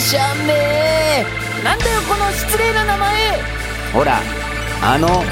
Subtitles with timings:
[0.00, 1.24] しゃめ
[1.62, 3.38] なんだよこの失礼な名前。
[3.92, 4.18] ほら
[4.82, 5.22] あの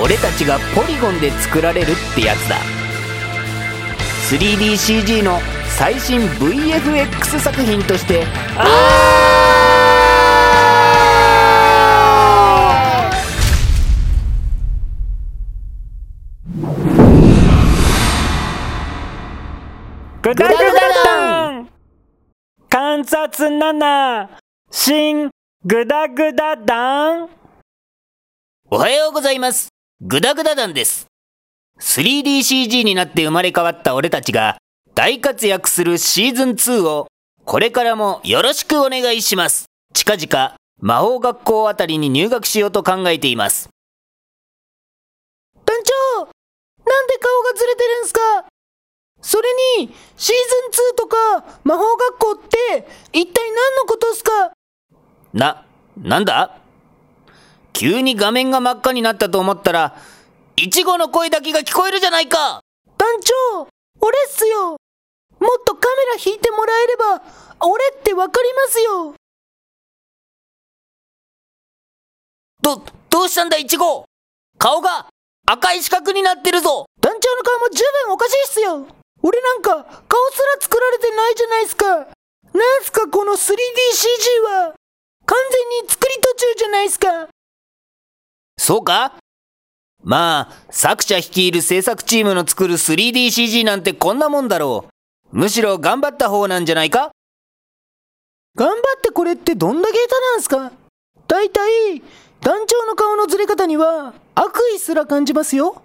[0.00, 2.56] 俺たちがポリゴンで作られるってやつだ。
[4.30, 5.40] 3DCG の
[5.78, 8.26] 最新 VFX 作品として。
[20.20, 20.58] グダグダ
[21.04, 21.77] ダン
[22.98, 24.28] 観察7
[24.72, 25.30] 新
[25.64, 27.28] グダグダダン
[28.70, 29.68] おはようございます。
[30.00, 31.06] グダグダ団です。
[31.80, 34.58] 3DCG になって生まれ変わった俺たちが
[34.96, 37.06] 大活躍するシーズン2を
[37.44, 39.66] これからもよろしくお願いします。
[39.94, 43.68] 近々魔法学校あたりに入学しようと考えています。
[45.64, 48.20] 団長なんで顔がずれてるんすか？
[49.20, 50.34] それにシー
[50.72, 51.16] ズン2とか
[51.64, 54.52] 魔法学校って一体何のことっすか？
[55.32, 55.66] な、
[55.96, 56.58] なんだ？
[57.72, 59.96] 急に画面が真っ赤になったと思ったら、
[60.56, 62.60] イチゴの声だけが聞こえるじゃないか！
[62.96, 63.68] 団長
[64.00, 64.70] 俺っすよ。
[64.70, 64.78] もっ
[65.64, 67.22] とカメラ引いてもらえれば
[67.60, 69.14] 俺ってわかりますよ。
[72.60, 74.04] ど、どうしたんだイチゴ？
[74.58, 75.06] 顔が
[75.46, 76.86] 赤い四角になってるぞ！
[77.00, 78.86] 団長の顔も十分おかしいっすよ
[79.22, 81.86] 俺なんか顔すら作られてないじゃないっすか。
[82.54, 83.54] なんすかこの 3DCG
[84.44, 84.74] は。
[85.26, 87.28] 完全に作り途中じゃないっすか。
[88.56, 89.14] そうか？
[90.02, 94.86] まあ、作者率いる制作チームの作る 3DCG なんてこんなもんだろ
[95.32, 95.36] う。
[95.36, 97.10] むしろ頑張った方なんじゃないか？
[98.54, 100.72] 頑張ってこれってどんだけ下手なんすか。
[101.26, 102.02] 大体、
[102.40, 105.82] 団長の顔のずれ方には悪意すら感じますよ。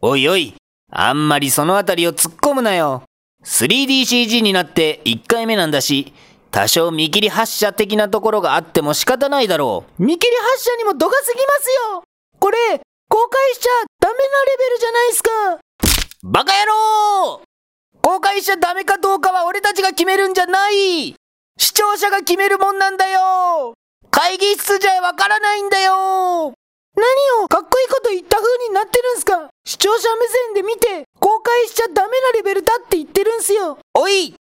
[0.00, 0.54] おいおい、
[0.94, 3.02] あんまりそのあたりを突っ込むなよ。
[3.44, 6.12] 3DCG になって1回目なんだし、
[6.50, 10.02] 多少見切り発車的なところがあっても仕方ないだろう。
[10.02, 12.04] 見切り発車にも度が過ぎますよ。
[12.38, 12.56] これ、
[13.08, 13.70] 公開しちゃ
[14.00, 15.30] ダメなレベルじゃないすか。
[16.24, 17.42] バカ野郎！
[18.02, 21.14] 公開しちゃダメかどうかは俺たちが決めるんじゃない。
[21.58, 23.74] 視聴者が決めるもんなんだよ。
[24.10, 26.52] 会議室じゃわからないんだよ。
[26.94, 29.48] 何をかっこいいこと言った風になってるんすか。
[29.64, 33.78] 視聴者目線で見て公開しちゃダメなレベルだって言ってるんすよ。
[33.94, 34.34] おい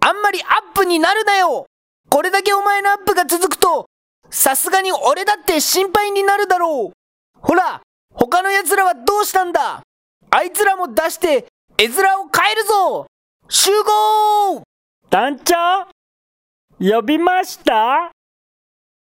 [0.00, 1.66] あんまりアップになるなよ。
[2.10, 3.86] これだけお前のアップが続くと
[4.30, 7.38] さすがに俺だって心配になるだろう。
[7.38, 9.82] ほら他の奴らはどうしたんだ。
[10.30, 11.46] あいつらも出して
[11.78, 13.06] 絵面を変えるぞ。
[13.48, 14.62] 集合!
[15.10, 15.54] 団長
[16.80, 18.10] 呼びました？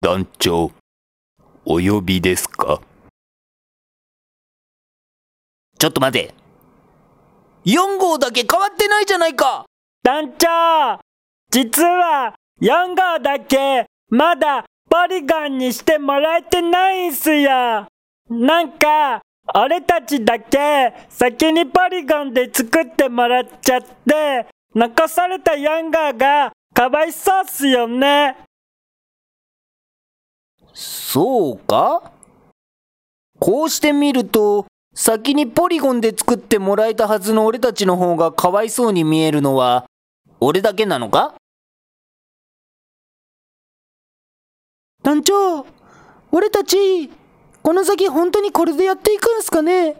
[0.02, 0.70] 団長
[1.64, 2.82] お呼びですか？
[5.82, 6.32] ちょっと待て。
[7.64, 9.64] 4号だけ変わってないじゃないか
[10.04, 11.00] 団長
[11.50, 17.88] 実は4号だけまだポリゴンにしてもらえてないんすよ。
[18.30, 19.22] なんか、
[19.56, 28.36] 俺たちだけ先にポリゴンで作ってもらっちゃって、残された4号がかわいそうっすよね。
[30.72, 32.12] そうか？
[33.40, 39.86] こうしてみると、先にポリゴンで作ってもらえたはずの俺たちの方がかわいそうに見えるのは、
[40.40, 41.34] 俺だけなのか？
[45.02, 45.66] 団長、
[46.30, 47.10] 俺たち、
[47.62, 49.96] この先本当にこれでやっていくんすかね？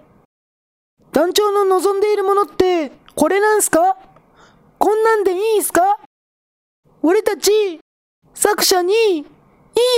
[1.13, 3.97] 団長の望んでいるものって、これなんすか？
[4.79, 6.01] こんなんでいいんすか？
[7.03, 7.81] 俺たち、
[8.35, 9.23] 作者に、いい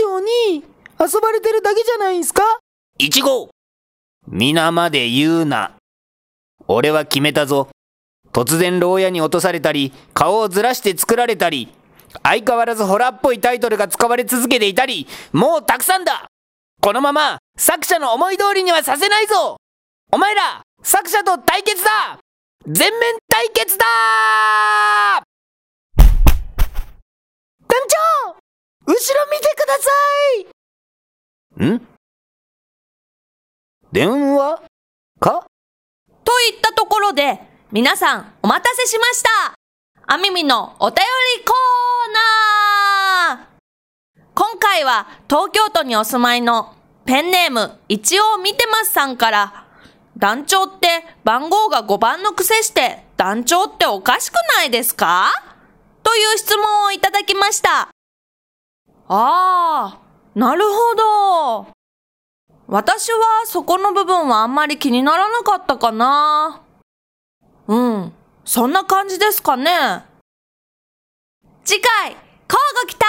[0.02, 0.64] ように
[1.00, 2.42] 遊ばれてるだけじゃないんすか？
[2.98, 3.50] イチゴ
[4.26, 5.72] 皆まで言うな。
[6.66, 7.68] 俺は決めたぞ。
[8.32, 11.68] 突然牢屋に落とされたり、顔をずらして作られたり、
[12.22, 16.26] 相変わらずホラーっぽいタイトルが使われ続けていたり、もうたくさんだ。
[16.80, 19.56] このまま作者の思い通りにはさせないぞ。
[20.10, 22.18] お前ら、作者と対決だ。
[22.66, 23.84] 全面対決だ。
[25.96, 26.06] 団
[27.68, 28.36] 長
[28.86, 28.94] 後ろ
[29.30, 29.90] 見てくださ
[31.60, 31.66] い。
[31.66, 31.93] ん？
[33.94, 34.60] 電話？
[35.20, 35.46] か？
[36.24, 37.38] といったところで、
[37.70, 39.54] 皆さんお待たせしました。
[40.08, 40.96] あみみのお便
[41.38, 43.46] りコーナー
[44.34, 46.74] 今回は東京都にお住まいの
[47.04, 49.64] ペンネーム一応見てますさんから、
[50.18, 50.88] 団長って
[51.22, 55.30] 番号が5番の癖して団長っておかしくないですか？
[56.02, 57.90] という質問をいただきました。
[59.06, 61.73] あー、なるほど。
[62.66, 66.62] 私はそこの部分はあんまり気にならなかったかな。
[67.66, 68.12] うん、
[68.44, 69.70] そんな感じですかね。
[71.62, 73.04] 次回、交互期待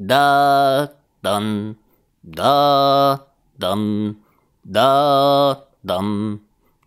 [0.00, 0.92] だ
[1.22, 1.76] だん、
[2.24, 3.26] だ
[3.58, 4.16] だん、
[4.66, 6.40] だだん、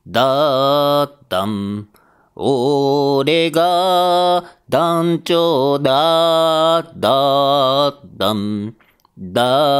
[0.08, 1.88] だだん。
[2.40, 8.76] 俺が団長だ、だ、だん、
[9.18, 9.68] だ、